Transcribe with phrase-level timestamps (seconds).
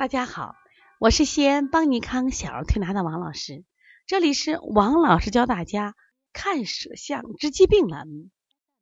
[0.00, 0.56] 大家好，
[0.98, 3.66] 我是西安邦尼康小儿推拿的王老师，
[4.06, 5.94] 这里是王老师教大家
[6.32, 8.30] 看舌象治疾病栏目。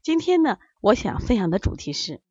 [0.00, 2.22] 今天呢，我想分享的主题是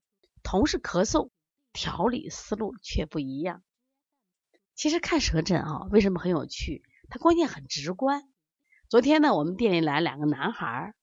[0.41, 1.31] 同是咳嗽，
[1.73, 3.61] 调理思路却不一样。
[4.73, 6.81] 其实看舌诊啊，为什么很有趣？
[7.09, 8.23] 它关键很直观。
[8.87, 10.93] 昨天呢，我们店里来两个男孩，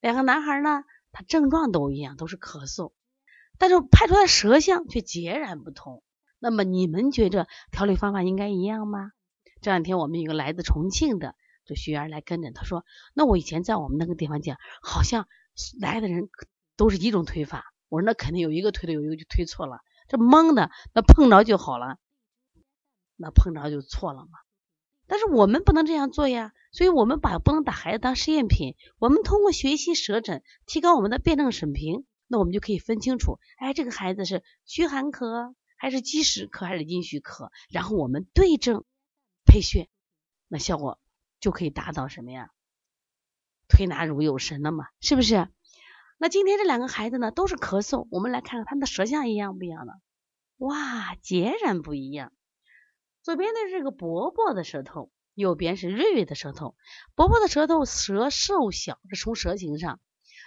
[0.00, 2.94] 两个男孩呢，他症状都一样，都是咳嗽，
[3.58, 6.02] 但是拍出来舌象却截然不同。
[6.38, 9.12] 那么你们觉着调理方法应该一样吗？
[9.62, 15.26] 这两天我们有个来自重庆的这学员来跟诊，他说：“那我以前在我们那个地方讲，好像
[15.80, 16.28] 来的人
[16.76, 19.80] 都是一种推法。”我说：“那肯定有一个推的，有一个就推错了。
[20.08, 21.96] 这蒙的，那碰着就好了，
[23.16, 24.38] 那碰着就错了嘛。
[25.08, 28.74] 但是我们不能这样做呀，所以我们把不能把孩子当试验品。
[28.98, 38.84] 我们通过学习舌诊，提高我们的辩证审评，那我们就可以分清楚，哎，这个孩子是虚寒咳。”还是积食咳还是阴虚咳，然后我们对症
[39.44, 39.88] 配穴，
[40.48, 40.98] 那效果
[41.38, 42.50] 就可以达到什么呀？
[43.68, 45.48] 推拿如有神了嘛，是不是？
[46.18, 49.92] 那今天这两个孩子呢，都是咳嗽，我们来看看他们的舌象一样不一样呢？
[50.58, 52.32] 哇，截然不一样。
[53.22, 56.76] 左边的是个伯伯的舌头，右边是瑞瑞的舌头。
[57.14, 60.00] 伯伯的舌头舌瘦小，是从舌形上。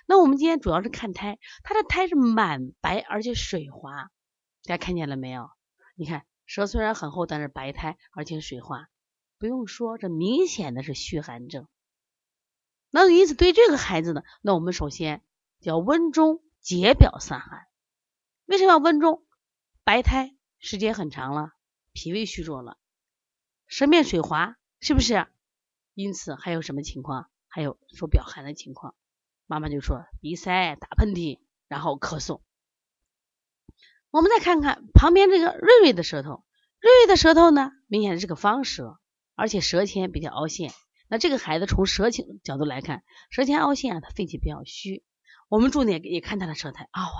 [0.08, 4.10] 那我们今天主要是看苔，他的苔是满白而且水滑。
[4.70, 5.50] 大家看见了没有？
[5.96, 8.88] 你看舌虽然很厚，但是白苔而且水滑，
[9.40, 11.68] 不用说，这明显的是虚寒症。
[12.92, 15.24] 那因此对这个孩子呢，那我们首先
[15.60, 17.66] 叫温中解表散寒。
[18.46, 19.26] 为什么要温中？
[19.84, 21.54] 白苔时间很长了，
[21.92, 22.78] 脾胃虚弱了，
[23.66, 25.26] 舌面水滑，是不是？
[25.96, 27.32] 因此还有什么情况？
[27.48, 28.94] 还有说表寒的情况。
[29.48, 32.42] 妈妈就说鼻塞、打喷嚏，然后咳嗽。
[34.12, 36.44] 我们再看看旁边这个瑞瑞的舌头，
[36.80, 38.98] 瑞瑞的舌头呢，明显是个方舌，
[39.36, 40.72] 而且舌前比较凹陷。
[41.08, 45.04] 那这个孩子从舌情角度来看，舌前凹陷啊，他肺气比较虚。
[45.48, 47.12] 我们重点也看他的舌苔啊，哇，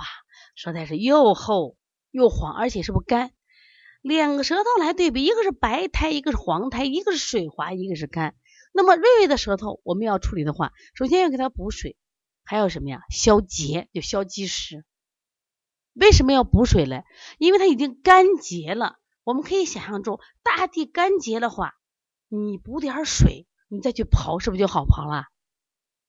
[0.56, 1.76] 舌苔是又厚
[2.10, 3.30] 又黄，而且是不干？
[4.02, 8.34] 两个舌头来对比，一个是白苔，一个是黄苔，一个是水滑，一个是干。
[8.72, 11.96] 那么瑞瑞的舌头我们要处理的话，首先要给他补水，
[12.44, 13.02] 还有什么呀？
[13.10, 14.84] 消结，就消积食。
[16.00, 17.04] 为什么要补水嘞？
[17.38, 18.98] 因为它已经干结了。
[19.22, 21.74] 我们可以想象中，大地干结的话，
[22.28, 25.26] 你补点水，你再去刨，是不是就好刨了？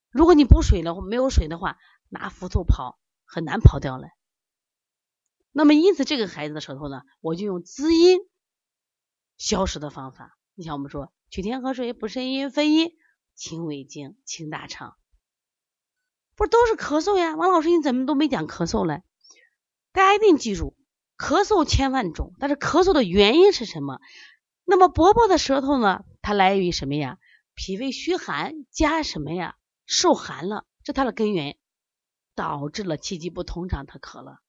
[0.10, 4.08] 如果你补水了，没有水的话，拿斧头刨很难刨掉嘞。
[5.52, 8.20] 那么因此，这个孩子的舌头呢，我就用滋阴
[9.38, 10.38] 消食的方法。
[10.56, 12.94] 你像我们说，取天河水补肾阴分阴
[13.36, 14.96] 清胃经清大肠，
[16.36, 17.36] 不是都是咳嗽呀？
[17.36, 19.04] 王老师，你怎么都没讲咳嗽嘞？
[19.94, 20.76] 大家一定记住，
[21.18, 24.00] 咳嗽千万种，但是咳嗽的原因是什么？
[24.64, 26.06] 那么伯伯的舌头呢？
[26.22, 27.18] 它来源于什么呀？
[27.54, 29.56] 脾胃虚寒加什么呀？
[29.86, 31.58] 受寒了，这它的根源
[32.36, 34.40] 导致了气机不通畅，他咳了。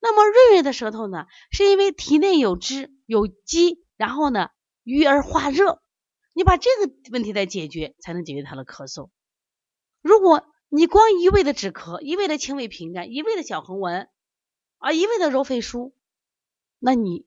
[0.00, 1.26] 那么瑞瑞的舌头呢？
[1.52, 4.48] 是因为体内有汁有积，然后呢
[4.82, 5.80] 郁而化热。
[6.34, 9.10] 你把这个问题再解决，才能解决他的咳嗽。
[10.02, 14.08] 如果你光一味的止咳，一味的清胃平肝，一味的小横纹。
[14.78, 15.92] 啊，一味的揉肺腧，
[16.78, 17.26] 那你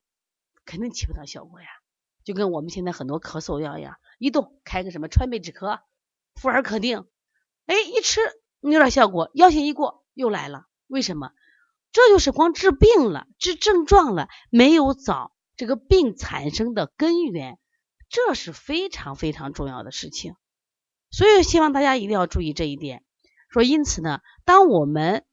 [0.66, 1.68] 肯定起不到效果呀。
[2.24, 5.82] 就跟我们现在很多咳嗽药一样，一动开个什么川贝止咳、
[6.36, 7.08] 妇儿可定，
[7.66, 8.22] 哎，一吃
[8.60, 10.68] 有点效果，药性一过又来了。
[10.88, 11.32] 为什么？
[11.92, 17.60] 这就是光治病了，治症状了，没有找这个病产生的根源，
[18.08, 20.36] 这是非常非常重要的事情。
[21.10, 23.04] 所以希望大家一定要注意这一点。
[23.50, 25.26] 说因此呢，当我们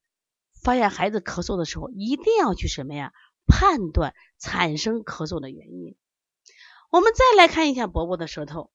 [0.62, 3.12] 发现孩子咳嗽的时候，一定要去什么呀？
[3.46, 5.96] 判断产生咳嗽的原因。
[6.90, 8.70] 我们再来看一下伯伯的舌头，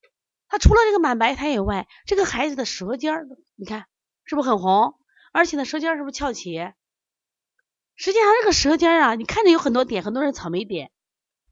[0.48, 3.86] 他除了这个满白苔以外，这个孩子的舌尖儿，你看
[4.24, 4.94] 是不是很红？
[5.32, 6.54] 而且呢，舌尖是不是翘起？
[7.96, 10.90] 实际上这个舌尖啊，你看着有很多点，很多人草莓点，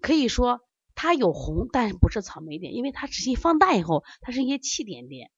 [0.00, 0.60] 可以说
[0.94, 5.30] 它有红，但是不是草莓点，因为它仔细放大以后，它是一些气点点。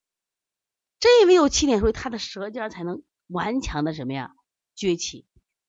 [1.00, 4.31] 正因为有气点，所以他的舌尖才能顽强的什么呀？
[4.75, 5.26] 崛起，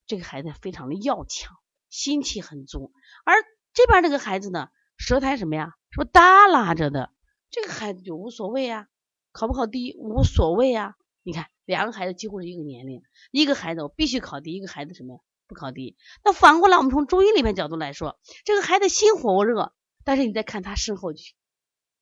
[0.07, 1.56] 这个孩子非常的要强，
[1.90, 2.92] 心气很足。
[3.24, 3.36] 而
[3.74, 5.74] 这边这个孩子呢，舌苔什么呀？
[5.92, 7.12] 是不耷拉着的？
[7.50, 8.88] 这个孩子就无所谓啊，
[9.31, 10.96] 考不考第一无所谓啊。
[11.24, 15.96] 你看，两个孩子几乎是一个年龄，一个孩子我必须考第一，一个孩子什么呀不考第一。
[16.24, 19.74] 那反过来，我们从中医里面角度来说，这个孩子心火热，
[20.04, 21.36] 但是你再看他身后去，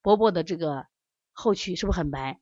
[0.01, 0.87] 伯伯的这个
[1.31, 2.39] 后区是不是很白？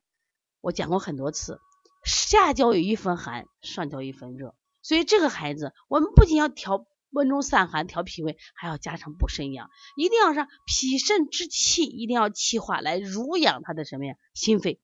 [0.62, 1.60] 我讲过很多次。
[2.04, 14.16] 下焦有一分寒，上焦一分热，所以这个孩子，我们不仅要调温中散寒、调脾胃，还要加上补肾阳，一定要让脾肾之气一定要气化来濡养他的什么呀？
[14.34, 14.82] 心肺，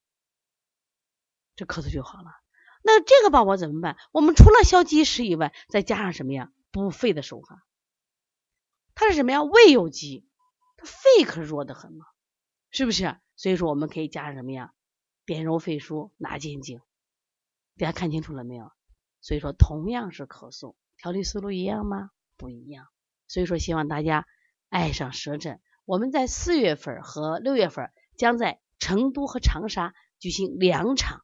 [1.56, 2.31] 这咳嗽就好了。
[2.84, 3.98] 那这个宝宝怎么办？
[4.12, 6.52] 我们除了消积食以外，再加上什么呀？
[6.72, 7.66] 补肺的手法。
[8.94, 9.44] 他是什么呀？
[9.44, 10.28] 胃有积，
[10.78, 12.06] 他肺可弱得很嘛，
[12.72, 13.18] 是不是？
[13.36, 14.74] 所以说我们可以加上什么呀？
[15.25, 16.81] 点揉肺腧，拿肩颈。
[17.78, 18.72] 大家看清楚了没有？
[19.22, 22.12] 所以说同样是咳嗽，调理思路一样吗？
[22.36, 22.88] 不一样。
[23.28, 24.26] 所以说希望大家
[24.70, 25.62] 爱上舌诊。
[25.86, 31.24] 我们在四月份和六月份将在成都和长沙举行两场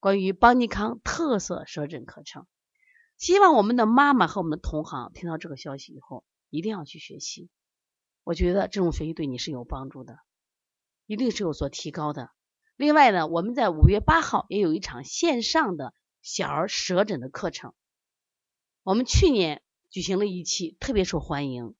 [0.00, 2.46] 关于邦尼康特色舌诊课程。
[3.16, 6.24] 希望我们的妈妈和我们的同行听到这个消息以后。
[6.54, 7.48] 一定要去学习，
[8.24, 10.18] 我觉得这种学习对你是有帮助的，
[11.06, 12.28] 一定是有所提高的。
[12.82, 17.74] 另外呢，我们在五月八号也有一场线上的小儿舌诊的课程，
[18.82, 21.76] 我们去年举行了一期，特别受欢迎，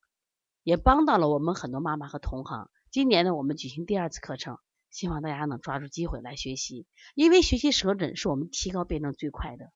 [0.62, 2.70] 也帮到了我们很多妈妈和同行。
[2.92, 4.58] 今年呢，我们举行第二次课程，
[4.90, 9.72] 希望大家能抓住机会来学习，因为学习舌诊是我们提高辩证最快的。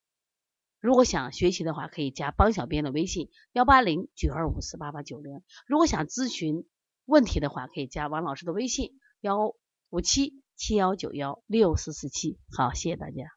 [0.79, 5.41] 如果想学习的话，可以加帮小编的微信幺八零九二五四八八九零。
[5.67, 6.65] 如果想咨询
[7.03, 9.53] 问题的话，可以加王老师的微信幺
[9.89, 12.37] 五七七幺九幺六四四七。
[12.51, 13.36] 好，谢谢大家。